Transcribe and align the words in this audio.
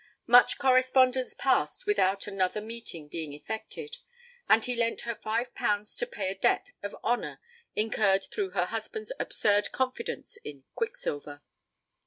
Much 0.25 0.57
correspondence 0.57 1.35
passed 1.35 1.85
without 1.85 2.25
another 2.25 2.59
meeting 2.59 3.07
being 3.07 3.33
effected, 3.33 3.97
and 4.49 4.65
he 4.65 4.75
lent 4.75 5.01
her 5.01 5.13
five 5.13 5.53
pounds 5.53 5.95
to 5.95 6.07
pay 6.07 6.27
a 6.31 6.33
debt 6.33 6.71
of 6.81 6.95
honour 7.03 7.39
incurred 7.75 8.23
through 8.31 8.49
her 8.49 8.65
husband's 8.65 9.11
'absurd 9.19 9.71
confidence 9.71 10.37
in 10.37 10.63
Quicksilver'. 10.73 11.43